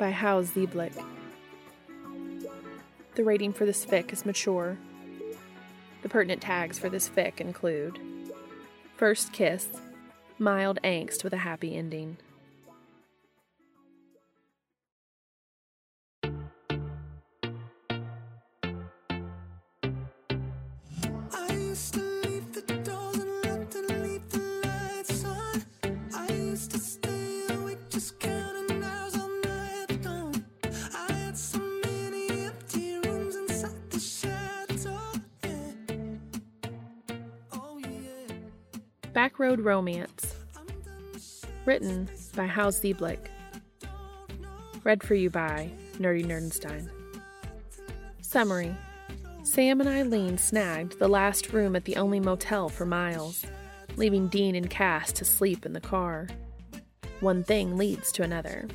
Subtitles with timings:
[0.00, 0.94] by Haus Seeblick.
[3.16, 4.78] The rating for this fic is mature.
[6.00, 7.98] The pertinent tags for this fic include
[8.96, 9.68] First Kiss,
[10.38, 12.16] mild angst with a happy ending.
[39.60, 40.34] Romance,
[41.64, 43.28] written by Haus Seeblick.
[44.82, 46.88] Read for you by Nerdy Nerdenstein.
[48.20, 48.74] Summary
[49.42, 53.44] Sam and Eileen snagged the last room at the only motel for miles,
[53.96, 56.28] leaving Dean and Cass to sleep in the car.
[57.20, 58.68] One thing leads to another.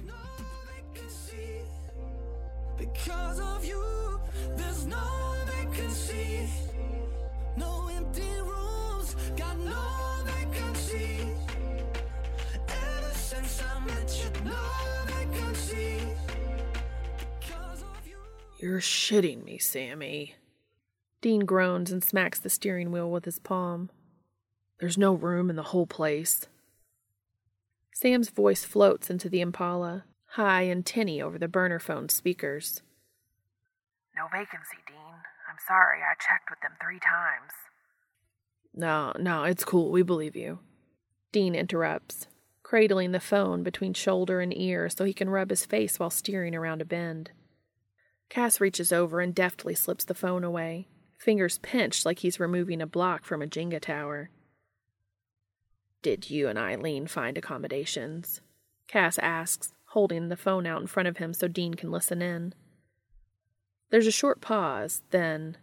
[18.65, 20.33] You're shitting me, Sammy.
[21.21, 23.91] Dean groans and smacks the steering wheel with his palm.
[24.79, 26.47] There's no room in the whole place.
[27.93, 32.81] Sam's voice floats into the Impala, high and tinny over the burner phone speakers.
[34.15, 34.97] No vacancy, Dean.
[35.47, 37.51] I'm sorry, I checked with them three times.
[38.73, 39.91] No, no, it's cool.
[39.91, 40.57] We believe you.
[41.31, 42.25] Dean interrupts,
[42.63, 46.55] cradling the phone between shoulder and ear so he can rub his face while steering
[46.55, 47.29] around a bend.
[48.35, 52.85] Cass reaches over and deftly slips the phone away, fingers pinched like he's removing a
[52.85, 54.29] block from a Jenga tower.
[56.01, 58.41] Did you and Eileen find accommodations?
[58.89, 62.53] Cass asks, holding the phone out in front of him so Dean can listen in.
[63.89, 65.55] There's a short pause, then,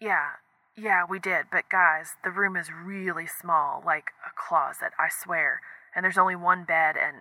[0.00, 0.30] Yeah,
[0.76, 5.60] yeah, we did, but guys, the room is really small, like a closet, I swear.
[5.94, 7.18] And there's only one bed, and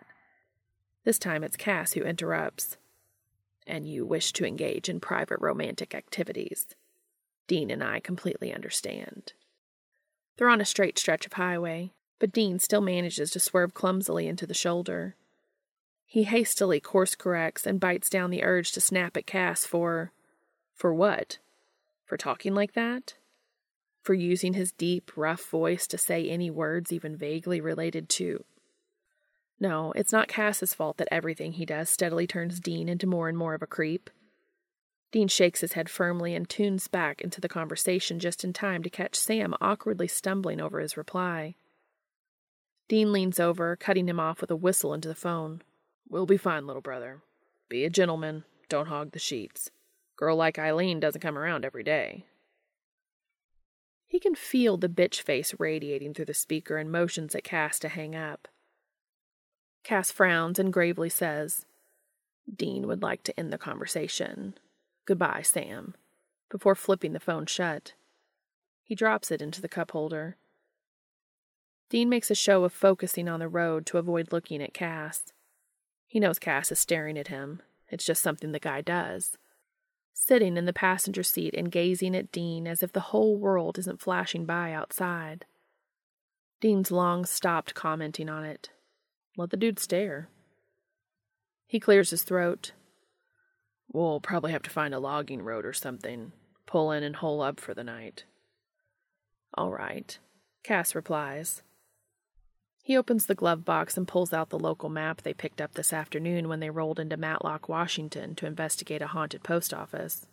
[1.06, 2.78] This time it's Cass who interrupts.
[3.68, 6.68] And you wish to engage in private romantic activities.
[7.48, 9.34] Dean and I completely understand.
[10.38, 14.48] They're on a straight stretch of highway, but Dean still manages to swerve clumsily into
[14.48, 15.16] the shoulder.
[16.06, 20.12] He hastily course corrects and bites down the urge to snap at Cass for.
[20.74, 21.38] for what?
[22.06, 23.16] For talking like that?
[24.04, 28.44] For using his deep, rough voice to say any words even vaguely related to
[29.62, 33.38] no, it's not Cass's fault that everything he does steadily turns Dean into more and
[33.38, 34.10] more of a creep.
[35.12, 38.90] Dean shakes his head firmly and tunes back into the conversation just in time to
[38.90, 41.54] catch Sam awkwardly stumbling over his reply.
[42.90, 45.62] Dean leans over, cutting him off with a whistle into the phone.
[46.10, 47.22] We'll be fine, little brother.
[47.70, 48.46] Be a gentleman.
[48.68, 49.70] Don't hog the sheets.
[50.18, 52.26] Girl like Eileen doesn't come around every day.
[54.08, 57.90] He can feel the bitch face radiating through the speaker and motions at Cass to
[57.90, 58.48] hang up.
[59.84, 61.66] Cass frowns and gravely says,
[62.53, 64.56] Dean would like to end the conversation.
[65.06, 65.96] Goodbye, Sam,
[66.50, 67.94] before flipping the phone shut.
[68.84, 70.38] He drops it into the cup holder.
[71.90, 75.34] Dean makes a show of focusing on the road to avoid looking at Cass.
[76.08, 77.61] He knows Cass is staring at him.
[77.90, 79.38] It's just something the guy does.
[80.14, 84.02] Sitting in the passenger seat and gazing at Dean as if the whole world isn't
[84.02, 85.46] flashing by outside.
[86.59, 88.70] Dean's long stopped commenting on it.
[89.38, 90.30] Let the dude stare.
[91.66, 92.74] He clears his throat.
[93.92, 96.34] We'll probably have to find a logging road or something.
[96.66, 98.26] Pull in and hole up for the night.
[99.54, 100.18] All right,
[100.64, 101.62] Cass replies.
[102.84, 105.94] He opens the glove box and pulls out the local map they picked up this
[105.94, 110.26] afternoon when they rolled into Matlock, Washington to investigate a haunted post office.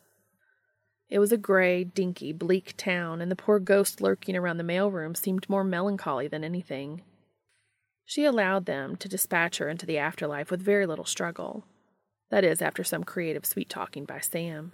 [1.11, 5.17] It was a gray, dinky, bleak town, and the poor ghost lurking around the mailroom
[5.17, 7.03] seemed more melancholy than anything.
[8.09, 11.67] She allowed them to dispatch her into the afterlife with very little struggle.
[12.31, 14.73] That is, after some creative sweet talking by Sam.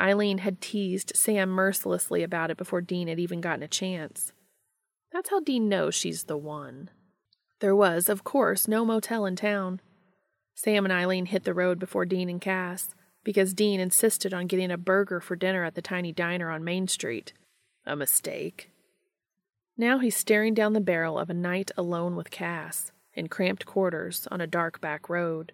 [0.00, 4.30] Eileen had teased Sam mercilessly about it before Dean had even gotten a chance.
[5.12, 6.90] That's how Dean knows she's the one.
[7.58, 9.80] There was, of course, no motel in town.
[10.54, 12.94] Sam and Eileen hit the road before Dean and Cass
[13.24, 16.86] because Dean insisted on getting a burger for dinner at the tiny diner on Main
[16.86, 17.32] Street.
[17.84, 18.71] A mistake.
[19.76, 24.28] Now he's staring down the barrel of a night alone with Cass, in cramped quarters
[24.30, 25.52] on a dark back road.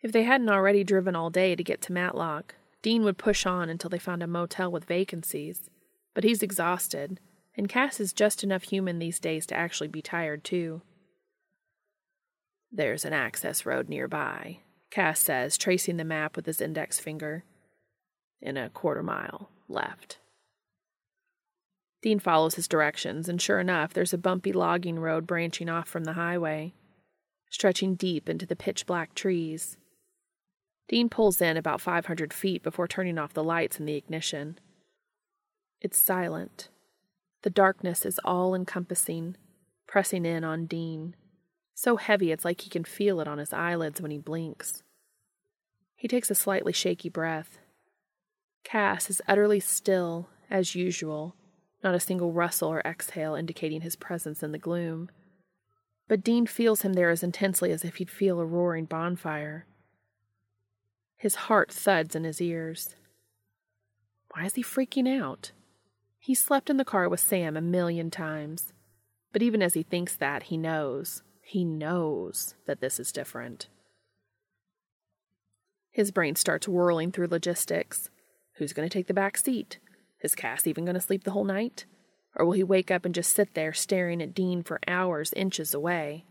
[0.00, 3.68] If they hadn't already driven all day to get to Matlock, Dean would push on
[3.68, 5.68] until they found a motel with vacancies.
[6.14, 7.20] But he's exhausted,
[7.56, 10.82] and Cass is just enough human these days to actually be tired, too.
[12.70, 14.58] There's an access road nearby,
[14.90, 17.44] Cass says, tracing the map with his index finger.
[18.40, 20.17] In a quarter mile left.
[22.00, 26.04] Dean follows his directions, and sure enough, there's a bumpy logging road branching off from
[26.04, 26.72] the highway,
[27.50, 29.76] stretching deep into the pitch black trees.
[30.88, 34.58] Dean pulls in about 500 feet before turning off the lights in the ignition.
[35.80, 36.68] It's silent.
[37.42, 39.36] The darkness is all encompassing,
[39.86, 41.14] pressing in on Dean.
[41.74, 44.82] So heavy it's like he can feel it on his eyelids when he blinks.
[45.94, 47.58] He takes a slightly shaky breath.
[48.64, 51.34] Cass is utterly still, as usual,
[51.82, 55.10] not a single rustle or exhale indicating his presence in the gloom.
[56.08, 59.66] But Dean feels him there as intensely as if he'd feel a roaring bonfire.
[61.16, 62.94] His heart thuds in his ears.
[64.34, 65.52] Why is he freaking out?
[66.18, 68.72] He slept in the car with Sam a million times.
[69.32, 73.68] But even as he thinks that, he knows, he knows that this is different.
[75.90, 78.10] His brain starts whirling through logistics.
[78.54, 79.78] Who's going to take the back seat?
[80.22, 81.84] Is Cass even going to sleep the whole night?
[82.34, 85.74] Or will he wake up and just sit there staring at Dean for hours inches
[85.74, 86.24] away?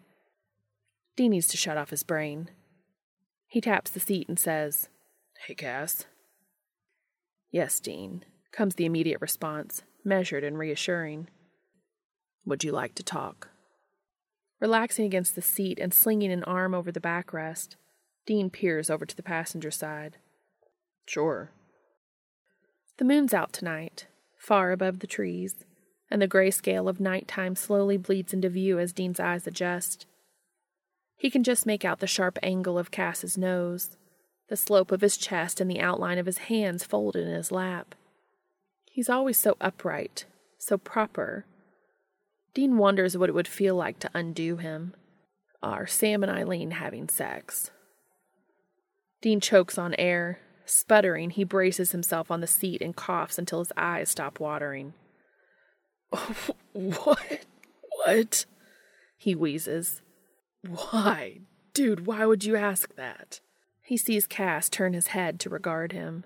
[1.16, 2.50] Dean needs to shut off his brain.
[3.48, 4.90] He taps the seat and says,
[5.46, 6.06] Hey, Cass.
[7.50, 11.30] Yes, Dean, comes the immediate response, measured and reassuring.
[12.46, 13.50] Would you like to talk?
[14.60, 17.76] Relaxing against the seat and slinging an arm over the backrest,
[18.26, 20.18] Dean peers over to the passenger side.
[21.06, 21.52] Sure.
[22.98, 24.08] The moon's out tonight,
[24.38, 25.66] far above the trees,
[26.10, 30.08] and the gray scale of nighttime slowly bleeds into view as Dean's eyes adjust.
[31.16, 33.98] He can just make out the sharp angle of Cass's nose,
[34.50, 37.94] the slope of his chest, and the outline of his hands folded in his lap.
[38.90, 40.26] He's always so upright,
[40.58, 41.46] so proper.
[42.54, 44.96] Dean wonders what it would feel like to undo him.
[45.62, 47.70] Are Sam and Eileen having sex?
[49.22, 50.40] Dean chokes on air.
[50.70, 54.94] Sputtering, he braces himself on the seat and coughs until his eyes stop watering.
[56.74, 57.46] what?
[58.06, 58.46] What?
[59.18, 60.02] He wheezes.
[60.68, 61.40] Why?
[61.74, 63.40] Dude, why would you ask that?
[63.82, 66.26] He sees Cass turn his head to regard him.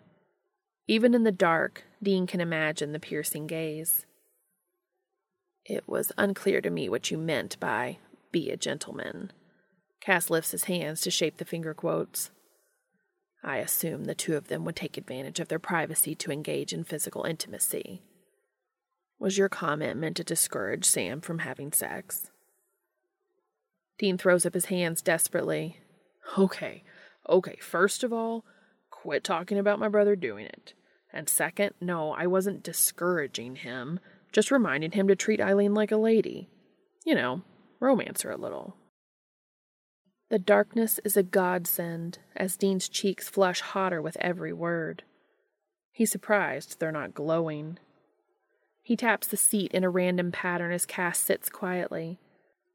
[0.87, 4.07] Even in the dark, Dean can imagine the piercing gaze.
[5.65, 7.99] It was unclear to me what you meant by
[8.31, 9.31] be a gentleman.
[9.99, 12.31] Cass lifts his hands to shape the finger quotes.
[13.43, 16.83] I assume the two of them would take advantage of their privacy to engage in
[16.83, 18.04] physical intimacy.
[19.19, 22.30] Was your comment meant to discourage Sam from having sex?
[23.97, 25.77] Dean throws up his hands desperately.
[26.37, 26.83] Okay,
[27.30, 28.45] okay, first of all,
[28.89, 30.73] quit talking about my brother doing it.
[31.13, 33.99] And second, no, I wasn't discouraging him,
[34.31, 36.49] just reminding him to treat Eileen like a lady.
[37.06, 37.42] You know,
[37.80, 38.75] romance her a little.
[40.31, 45.04] The darkness is a godsend as Dean's cheeks flush hotter with every word.
[45.92, 47.80] He's surprised they're not glowing.
[48.81, 52.18] He taps the seat in a random pattern as Cass sits quietly,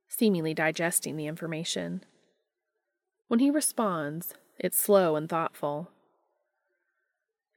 [0.07, 2.05] seemingly digesting the information.
[3.29, 5.89] When he responds, it's slow and thoughtful.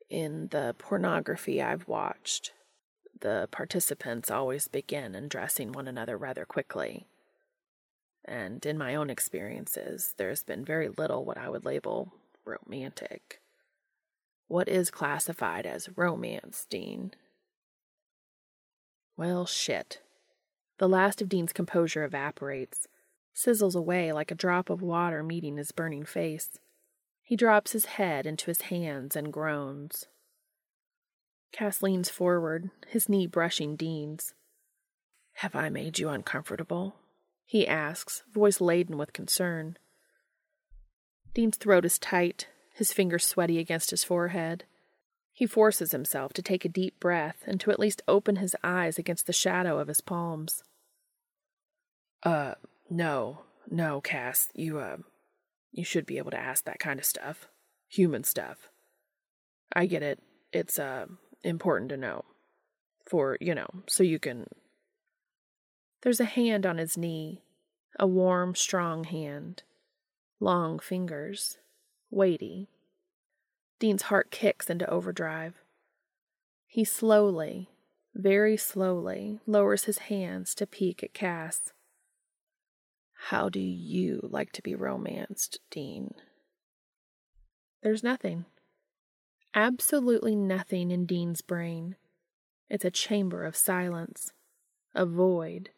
[0.10, 2.53] In the pornography I've watched,
[3.20, 7.06] the participants always begin undressing one another rather quickly
[8.29, 12.13] and in my own experiences, there's been very little what I would label
[12.45, 13.41] romantic.
[14.48, 17.12] What is classified as romance, Dean?
[19.17, 20.01] Well, shit.
[20.77, 22.88] The last of Dean's composure evaporates,
[23.36, 26.51] sizzles away like a drop of water meeting his burning face.
[27.24, 30.05] He drops his head into his hands and groans.
[31.51, 34.33] Cass leans forward, his knee brushing Dean's.
[35.33, 36.95] Have I made you uncomfortable?
[37.50, 39.75] He asks, voice laden with concern.
[41.34, 44.65] Dean's throat is tight, his fingers sweaty against his forehead.
[45.34, 49.00] He forces himself to take a deep breath and to at least open his eyes
[49.00, 50.62] against the shadow of his palms.
[52.22, 52.53] Uh,
[52.88, 54.50] no, no, Cass.
[54.53, 54.98] You, uh,
[55.72, 57.48] you should be able to ask that kind of stuff.
[57.88, 58.70] Human stuff.
[59.74, 60.20] I get it.
[60.53, 61.08] It's, uh,
[61.44, 62.25] important to know.
[63.08, 64.46] For, you know, so you can.
[66.01, 67.44] There's a hand on his knee,
[68.00, 69.63] a warm, strong hand.
[70.39, 71.58] Long fingers,
[72.10, 72.70] weighty.
[73.79, 75.56] Dean's heart kicks into overdrive.
[76.65, 77.70] He slowly,
[78.15, 81.74] very slowly, lowers his hands to peek at Cass.
[83.27, 86.13] How do you like to be romanced, Dean?
[87.84, 88.46] There's nothing.
[89.53, 91.96] Absolutely nothing in Dean's brain.
[92.70, 94.32] It's a chamber of silence,
[94.96, 95.72] a void.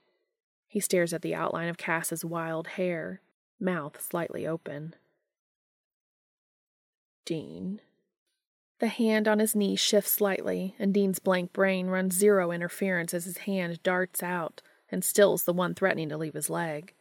[0.72, 3.20] He stares at the outline of Cass's wild hair,
[3.60, 4.96] mouth slightly open.
[7.25, 7.82] Dean,
[8.80, 13.25] the hand on his knee shifts slightly, and Dean's blank brain runs zero interference as
[13.25, 16.94] his hand darts out and stills the one threatening to leave his leg.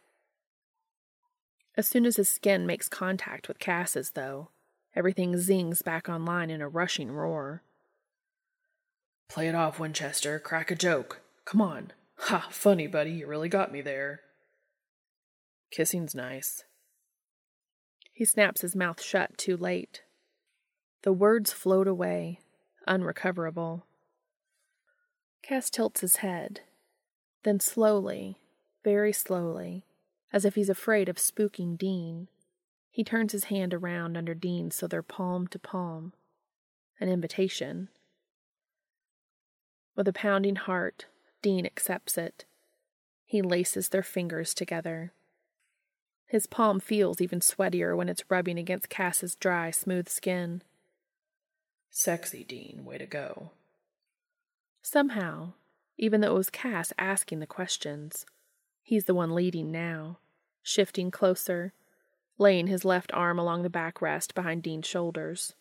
[1.77, 4.49] As soon as his skin makes contact with Cass's, though,
[4.97, 7.63] everything zings back online in a rushing roar.
[9.29, 10.39] Play it off, Winchester.
[10.39, 11.21] Crack a joke.
[11.45, 11.93] Come on.
[12.25, 13.11] Ha, funny, buddy.
[13.11, 14.21] You really got me there.
[15.71, 16.63] Kissing's nice.
[18.13, 20.03] He snaps his mouth shut too late.
[21.01, 22.39] The words float away,
[22.85, 23.87] unrecoverable.
[25.41, 26.61] Cass tilts his head.
[27.43, 28.37] Then slowly,
[28.83, 29.85] very slowly,
[30.31, 32.27] as if he's afraid of spooking Dean,
[32.91, 36.13] he turns his hand around under Dean's so they're palm to palm.
[36.99, 37.89] An invitation.
[39.95, 41.07] With a pounding heart,
[41.41, 42.45] Dean accepts it.
[43.25, 45.13] He laces their fingers together.
[46.27, 50.63] His palm feels even sweatier when it's rubbing against Cass's dry, smooth skin.
[51.89, 52.85] Sexy, Dean.
[52.85, 53.51] Way to go.
[54.81, 55.53] Somehow,
[55.97, 58.25] even though it was Cass asking the questions,
[58.81, 60.19] he's the one leading now,
[60.63, 61.73] shifting closer,
[62.37, 65.53] laying his left arm along the backrest behind Dean's shoulders.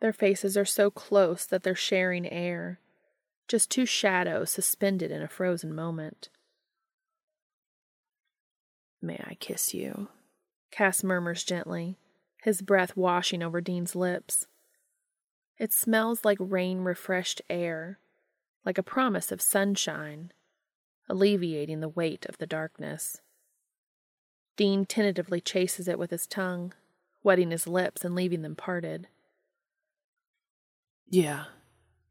[0.00, 2.80] Their faces are so close that they're sharing air,
[3.48, 6.28] just two shadows suspended in a frozen moment.
[9.02, 10.08] May I kiss you?
[10.70, 11.98] Cass murmurs gently,
[12.42, 14.46] his breath washing over Dean's lips.
[15.58, 17.98] It smells like rain refreshed air,
[18.64, 20.32] like a promise of sunshine,
[21.08, 23.20] alleviating the weight of the darkness.
[24.56, 26.72] Dean tentatively chases it with his tongue,
[27.22, 29.08] wetting his lips and leaving them parted.
[31.08, 31.44] Yeah,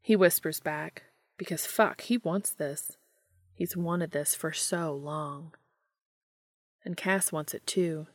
[0.00, 1.02] he whispers back,
[1.36, 2.96] because fuck, he wants this.
[3.54, 5.52] He's wanted this for so long.
[6.84, 8.06] And Cass wants it too.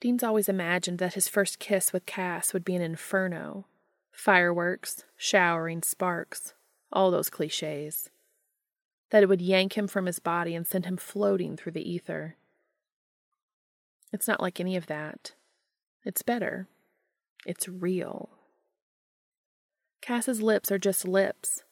[0.00, 3.66] Dean's always imagined that his first kiss with Cass would be an inferno
[4.18, 6.54] fireworks, showering sparks,
[6.92, 8.10] all those cliches.
[9.10, 12.36] That it would yank him from his body and send him floating through the ether.
[14.12, 15.34] It's not like any of that.
[16.04, 16.66] It's better.
[17.46, 18.37] It's real.
[20.00, 21.64] Cass's lips are just lips,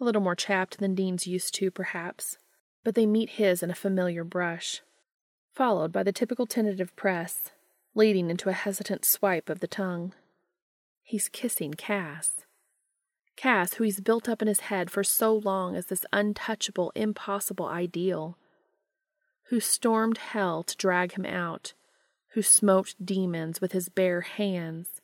[0.00, 2.38] a little more chapped than Dean's used to, perhaps,
[2.82, 4.82] but they meet his in a familiar brush,
[5.52, 7.50] followed by the typical tentative press
[7.94, 10.12] leading into a hesitant swipe of the tongue.
[11.02, 12.44] He's kissing Cass.
[13.36, 17.66] Cass, who he's built up in his head for so long as this untouchable, impossible
[17.66, 18.36] ideal,
[19.48, 21.74] who stormed hell to drag him out,
[22.30, 25.00] who smote demons with his bare hands,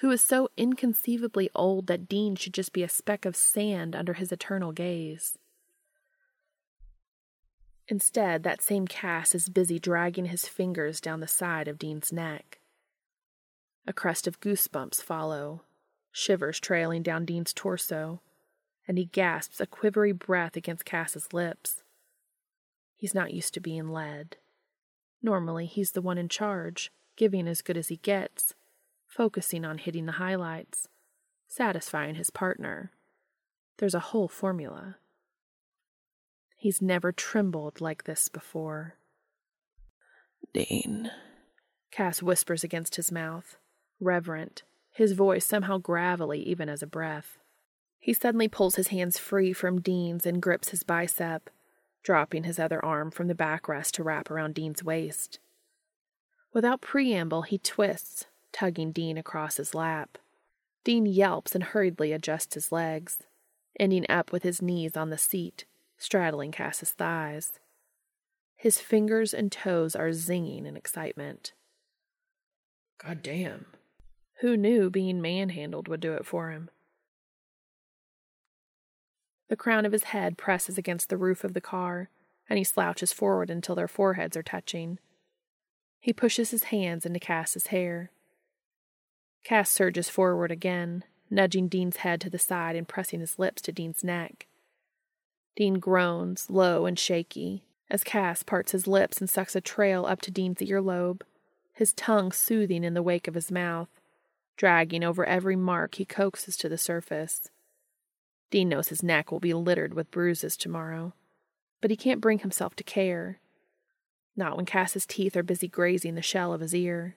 [0.00, 4.14] who is so inconceivably old that Dean should just be a speck of sand under
[4.14, 5.36] his eternal gaze.
[7.86, 12.60] Instead, that same Cass is busy dragging his fingers down the side of Dean's neck.
[13.86, 15.64] A crest of goosebumps follow,
[16.12, 18.22] shivers trailing down Dean's torso,
[18.88, 21.82] and he gasps a quivery breath against Cass's lips.
[22.96, 24.36] He's not used to being led.
[25.22, 28.54] Normally, he's the one in charge, giving as good as he gets,
[29.20, 30.88] focusing on hitting the highlights,
[31.46, 32.90] satisfying his partner.
[33.76, 34.96] There's a whole formula.
[36.56, 38.94] He's never trembled like this before.
[40.54, 41.10] Dean.
[41.90, 43.58] Cass whispers against his mouth,
[44.00, 47.36] reverent, his voice somehow gravelly even as a breath.
[47.98, 51.50] He suddenly pulls his hands free from Dean's and grips his bicep,
[52.02, 55.40] dropping his other arm from the backrest to wrap around Dean's waist.
[56.54, 60.18] Without preamble, he twists, tugging Dean across his lap.
[60.84, 63.18] Dean yelps and hurriedly adjusts his legs,
[63.78, 65.64] ending up with his knees on the seat,
[65.98, 67.52] straddling Cass's thighs.
[68.56, 71.52] His fingers and toes are zinging in excitement.
[72.98, 73.66] God damn.
[74.40, 76.70] Who knew being manhandled would do it for him?
[79.48, 82.08] The crown of his head presses against the roof of the car,
[82.48, 84.98] and he slouches forward until their foreheads are touching.
[86.00, 88.10] He pushes his hands into Cass's hair.
[89.44, 93.72] Cass surges forward again, nudging Dean's head to the side and pressing his lips to
[93.72, 94.46] Dean's neck.
[95.56, 100.20] Dean groans, low and shaky, as Cass parts his lips and sucks a trail up
[100.22, 101.22] to Dean's earlobe,
[101.72, 103.88] his tongue soothing in the wake of his mouth,
[104.56, 107.48] dragging over every mark he coaxes to the surface.
[108.50, 111.14] Dean knows his neck will be littered with bruises tomorrow,
[111.80, 113.38] but he can't bring himself to care.
[114.36, 117.16] Not when Cass's teeth are busy grazing the shell of his ear.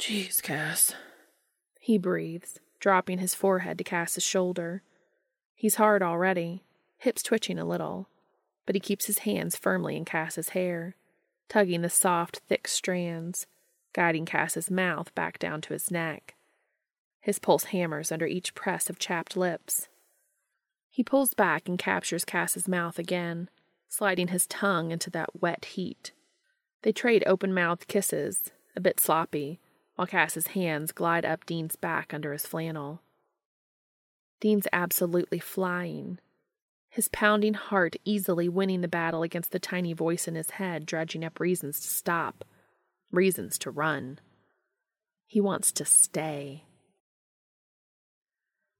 [0.00, 0.94] Jeez, Cass.
[1.78, 4.82] He breathes, dropping his forehead to Cass's shoulder.
[5.54, 6.64] He's hard already,
[6.96, 8.08] hips twitching a little,
[8.64, 10.96] but he keeps his hands firmly in Cass's hair,
[11.50, 13.46] tugging the soft, thick strands,
[13.92, 16.34] guiding Cass's mouth back down to his neck.
[17.20, 19.88] His pulse hammers under each press of chapped lips.
[20.88, 23.50] He pulls back and captures Cass's mouth again,
[23.86, 26.12] sliding his tongue into that wet heat.
[26.80, 29.60] They trade open mouthed kisses, a bit sloppy,
[30.00, 33.02] while Cass's hands glide up Dean's back under his flannel.
[34.40, 36.18] Dean's absolutely flying,
[36.88, 41.22] his pounding heart easily winning the battle against the tiny voice in his head, dredging
[41.22, 42.46] up reasons to stop,
[43.12, 44.18] reasons to run.
[45.26, 46.64] He wants to stay.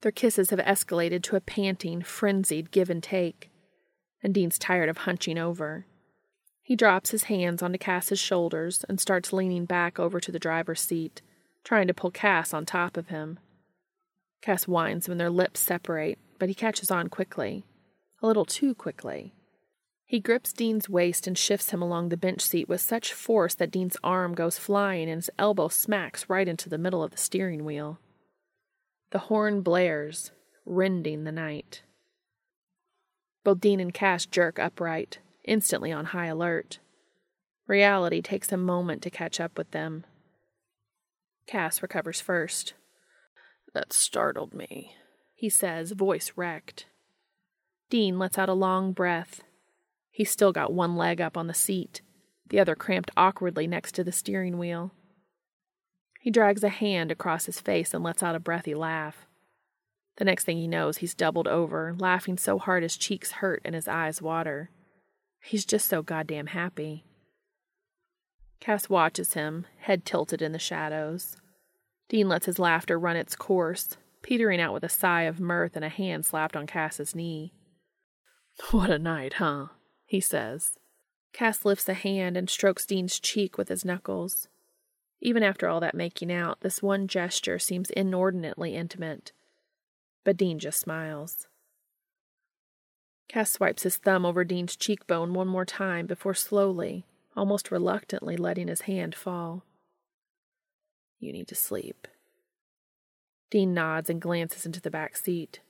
[0.00, 3.50] Their kisses have escalated to a panting, frenzied give and take,
[4.22, 5.84] and Dean's tired of hunching over.
[6.70, 10.80] He drops his hands onto Cass's shoulders and starts leaning back over to the driver's
[10.80, 11.20] seat,
[11.64, 13.40] trying to pull Cass on top of him.
[14.40, 17.64] Cass whines when their lips separate, but he catches on quickly,
[18.22, 19.34] a little too quickly.
[20.06, 23.72] He grips Dean's waist and shifts him along the bench seat with such force that
[23.72, 27.64] Dean's arm goes flying and his elbow smacks right into the middle of the steering
[27.64, 27.98] wheel.
[29.10, 30.30] The horn blares,
[30.64, 31.82] rending the night.
[33.42, 36.78] Both Dean and Cass jerk upright, instantly on high alert.
[37.66, 40.04] Reality takes a moment to catch up with them.
[41.46, 42.74] Cass recovers first.
[43.74, 44.94] That startled me,
[45.34, 46.86] he says, voice wrecked.
[47.88, 49.42] Dean lets out a long breath.
[50.10, 52.02] He's still got one leg up on the seat,
[52.48, 54.92] the other cramped awkwardly next to the steering wheel.
[56.20, 59.26] He drags a hand across his face and lets out a breathy laugh.
[60.16, 63.74] The next thing he knows, he's doubled over, laughing so hard his cheeks hurt and
[63.74, 64.70] his eyes water.
[65.42, 67.04] He's just so goddamn happy.
[68.60, 71.36] Cass watches him, head tilted in the shadows.
[72.08, 75.84] Dean lets his laughter run its course, petering out with a sigh of mirth and
[75.84, 77.54] a hand slapped on Cass's knee.
[78.70, 79.68] What a night, huh?
[80.04, 80.72] he says.
[81.32, 84.48] Cass lifts a hand and strokes Dean's cheek with his knuckles.
[85.20, 89.32] Even after all that making out, this one gesture seems inordinately intimate.
[90.24, 91.46] But Dean just smiles.
[93.30, 98.66] Cass swipes his thumb over Dean's cheekbone one more time before slowly, almost reluctantly, letting
[98.66, 99.62] his hand fall.
[101.20, 102.08] You need to sleep.
[103.48, 105.60] Dean nods and glances into the back seat.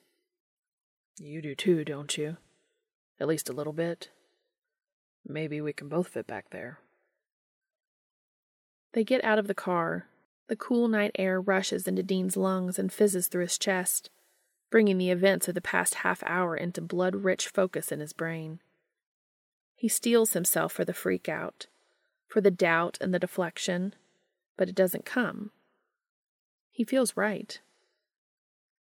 [1.19, 2.39] You do too, don't you?
[3.21, 4.09] At least a little bit.
[5.29, 6.79] Maybe we can both fit back there.
[8.95, 10.07] They get out of the car.
[10.49, 14.09] The cool night air rushes into Dean's lungs and fizzes through his chest,
[14.71, 18.61] bringing the events of the past half hour into blood rich focus in his brain.
[19.75, 21.67] He steels himself for the freak out,
[22.29, 23.95] for the doubt and the deflection,
[24.57, 25.51] but it doesn't come.
[26.71, 27.61] He feels right.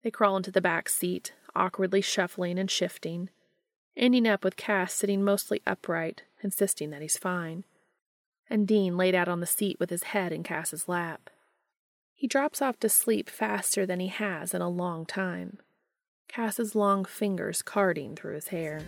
[0.02, 3.30] They crawl into the back seat, awkwardly shuffling and shifting,
[3.96, 7.64] ending up with Cass sitting mostly upright, insisting that he's fine
[8.52, 11.30] and Dean laid out on the seat with his head in Cass's lap.
[12.22, 15.58] He drops off to sleep faster than he has in a long time,
[16.28, 18.82] Cass's long fingers carding through his hair.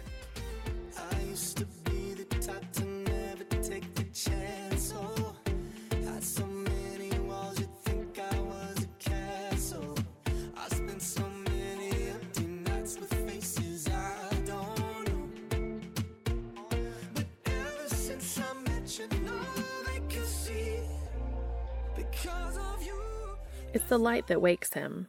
[23.74, 25.08] It's the light that wakes him,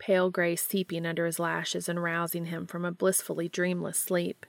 [0.00, 4.44] pale gray seeping under his lashes and rousing him from a blissfully dreamless sleep.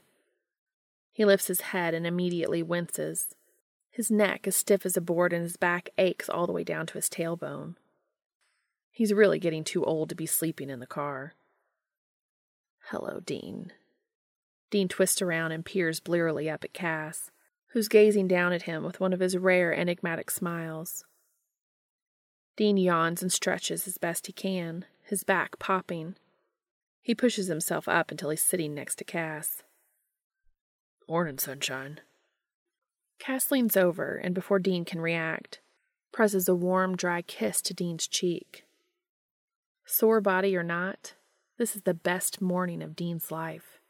[1.12, 3.36] He lifts his head and immediately winces.
[3.92, 6.84] His neck is stiff as a board and his back aches all the way down
[6.86, 7.76] to his tailbone.
[8.90, 11.34] He's really getting too old to be sleeping in the car.
[12.86, 13.72] Hello, Dean.
[14.68, 17.30] Dean twists around and peers blearily up at Cass,
[17.68, 21.04] who's gazing down at him with one of his rare enigmatic smiles.
[22.56, 26.16] Dean yawns and stretches as best he can, his back popping.
[27.02, 29.62] He pushes himself up until he's sitting next to Cass.
[31.08, 32.00] Morning, sunshine.
[33.18, 35.60] Cass leans over, and before Dean can react,
[36.12, 38.64] presses a warm, dry kiss to Dean's cheek.
[39.84, 41.14] Sore body or not,
[41.58, 43.80] this is the best morning of Dean's life.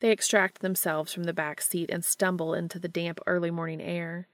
[0.00, 4.26] They extract themselves from the back seat and stumble into the damp early morning air.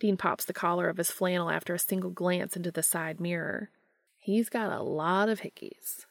[0.00, 3.70] Dean pops the collar of his flannel after a single glance into the side mirror.
[4.18, 6.06] He's got a lot of hickeys.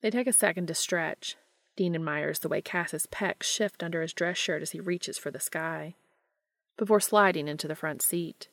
[0.00, 1.36] They take a second to stretch.
[1.76, 5.30] Dean admires the way Cass's pecs shift under his dress shirt as he reaches for
[5.30, 5.94] the sky,
[6.76, 8.48] before sliding into the front seat.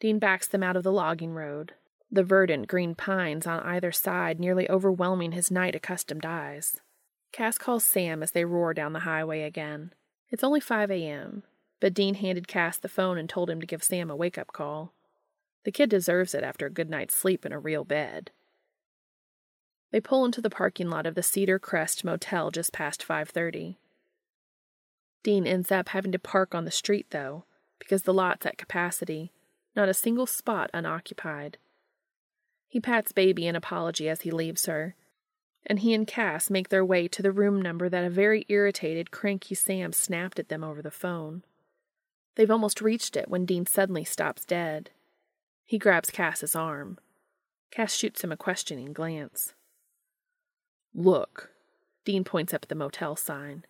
[0.00, 1.74] Dean backs them out of the logging road,
[2.10, 6.80] the verdant green pines on either side nearly overwhelming his night accustomed eyes.
[7.32, 9.92] Cass calls Sam as they roar down the highway again.
[10.30, 11.42] It's only 5 a.m.,
[11.80, 14.52] but Dean handed Cass the phone and told him to give Sam a wake up
[14.52, 14.92] call.
[15.64, 18.30] The kid deserves it after a good night's sleep in a real bed.
[19.90, 23.78] They pull into the parking lot of the Cedar Crest Motel just past 5:30.
[25.22, 27.44] Dean ends up having to park on the street though,
[27.78, 29.32] because the lot's at capacity,
[29.74, 31.58] not a single spot unoccupied.
[32.66, 34.94] He pats Baby in apology as he leaves her,
[35.64, 39.10] and he and Cass make their way to the room number that a very irritated,
[39.10, 41.44] cranky Sam snapped at them over the phone.
[42.38, 44.90] They've almost reached it when Dean suddenly stops dead.
[45.64, 46.98] He grabs Cass's arm.
[47.72, 49.54] Cass shoots him a questioning glance.
[50.94, 51.50] Look.
[52.04, 53.64] Dean points up at the motel sign.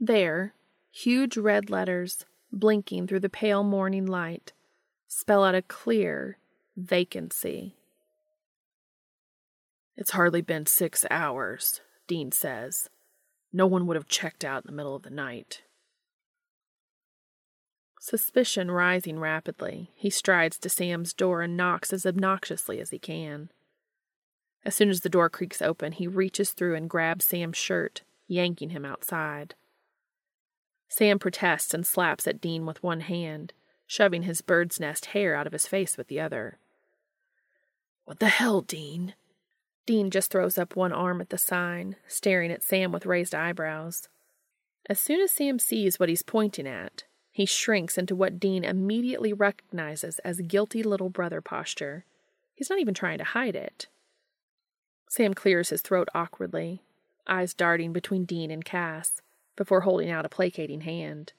[0.00, 0.52] There,
[0.90, 4.52] huge red letters, blinking through the pale morning light,
[5.06, 6.38] spell out a clear
[6.76, 7.76] vacancy.
[9.96, 12.90] It's hardly been six hours, Dean says.
[13.52, 15.62] No one would have checked out in the middle of the night.
[18.02, 23.50] Suspicion rising rapidly, he strides to Sam's door and knocks as obnoxiously as he can.
[24.64, 28.70] As soon as the door creaks open, he reaches through and grabs Sam's shirt, yanking
[28.70, 29.54] him outside.
[30.88, 33.52] Sam protests and slaps at Dean with one hand,
[33.86, 36.56] shoving his bird's nest hair out of his face with the other.
[38.06, 39.12] What the hell, Dean?
[39.84, 44.08] Dean just throws up one arm at the sign, staring at Sam with raised eyebrows.
[44.88, 49.32] As soon as Sam sees what he's pointing at, he shrinks into what Dean immediately
[49.32, 52.04] recognizes as guilty little brother posture.
[52.54, 53.86] He's not even trying to hide it.
[55.08, 56.82] Sam clears his throat awkwardly,
[57.26, 59.22] eyes darting between Dean and Cass,
[59.56, 61.32] before holding out a placating hand.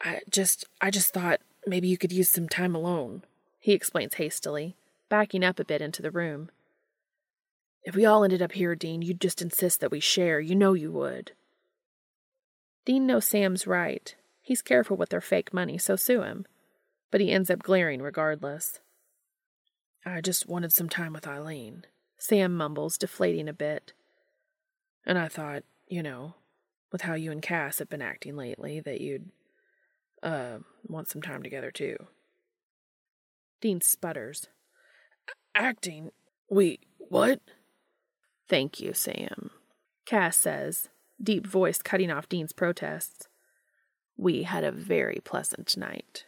[0.00, 3.22] I just I just thought maybe you could use some time alone,
[3.58, 4.76] he explains hastily,
[5.08, 6.50] backing up a bit into the room.
[7.82, 10.40] If we all ended up here, Dean, you'd just insist that we share.
[10.40, 11.32] You know you would.
[12.84, 14.14] Dean knows Sam's right.
[14.50, 16.44] He's careful with their fake money, so sue him.
[17.12, 18.80] But he ends up glaring regardless.
[20.04, 21.84] I just wanted some time with Eileen,
[22.18, 23.92] Sam mumbles, deflating a bit.
[25.06, 26.34] And I thought, you know,
[26.90, 29.30] with how you and Cass have been acting lately, that you'd,
[30.20, 32.08] uh, want some time together too.
[33.60, 34.48] Dean sputters.
[35.54, 36.10] Acting?
[36.48, 37.40] Wait, what?
[38.48, 39.52] Thank you, Sam,
[40.06, 40.88] Cass says,
[41.22, 43.28] deep voice cutting off Dean's protests.
[44.20, 46.26] We had a very pleasant night.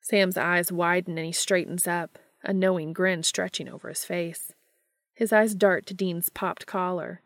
[0.00, 4.52] Sam's eyes widen and he straightens up, a knowing grin stretching over his face.
[5.14, 7.22] His eyes dart to Dean's popped collar.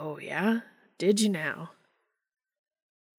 [0.00, 0.60] Oh, yeah?
[0.96, 1.72] Did you now?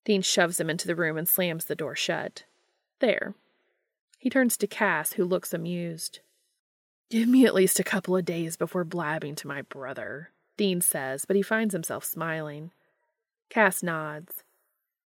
[0.05, 2.45] Dean shoves him into the room and slams the door shut.
[2.99, 3.35] There.
[4.17, 6.21] He turns to Cass, who looks amused.
[7.11, 11.25] Give me at least a couple of days before blabbing to my brother, Dean says,
[11.25, 12.71] but he finds himself smiling.
[13.51, 14.43] Cass nods.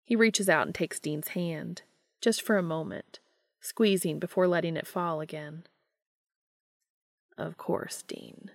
[0.08, 1.82] He reaches out and takes Dean's hand,
[2.22, 3.20] just for a moment,
[3.60, 5.66] squeezing before letting it fall again.
[7.38, 8.50] Of course, Dean.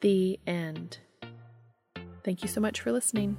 [0.00, 0.98] The end.
[2.24, 3.38] Thank you so much for listening.